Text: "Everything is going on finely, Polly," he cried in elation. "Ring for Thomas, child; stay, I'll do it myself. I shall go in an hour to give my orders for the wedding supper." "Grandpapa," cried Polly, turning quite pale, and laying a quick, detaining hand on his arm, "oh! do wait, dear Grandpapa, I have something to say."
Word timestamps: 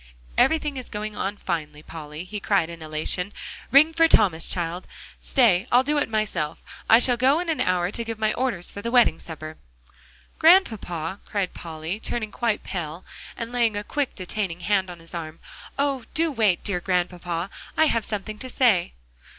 "Everything 0.35 0.77
is 0.77 0.89
going 0.89 1.15
on 1.15 1.37
finely, 1.37 1.83
Polly," 1.83 2.23
he 2.23 2.39
cried 2.39 2.71
in 2.71 2.81
elation. 2.81 3.31
"Ring 3.69 3.93
for 3.93 4.07
Thomas, 4.07 4.49
child; 4.49 4.87
stay, 5.19 5.67
I'll 5.71 5.83
do 5.83 5.99
it 5.99 6.09
myself. 6.09 6.57
I 6.89 6.97
shall 6.97 7.17
go 7.17 7.39
in 7.39 7.49
an 7.49 7.61
hour 7.61 7.91
to 7.91 8.03
give 8.03 8.17
my 8.17 8.33
orders 8.33 8.71
for 8.71 8.81
the 8.81 8.89
wedding 8.89 9.19
supper." 9.19 9.57
"Grandpapa," 10.39 11.19
cried 11.23 11.53
Polly, 11.53 11.99
turning 11.99 12.31
quite 12.31 12.63
pale, 12.63 13.05
and 13.37 13.51
laying 13.51 13.77
a 13.77 13.83
quick, 13.83 14.15
detaining 14.15 14.61
hand 14.61 14.89
on 14.89 14.97
his 14.97 15.13
arm, 15.13 15.39
"oh! 15.77 16.05
do 16.15 16.31
wait, 16.31 16.63
dear 16.63 16.79
Grandpapa, 16.79 17.51
I 17.77 17.85
have 17.85 18.03
something 18.03 18.39
to 18.39 18.49
say." 18.49 18.93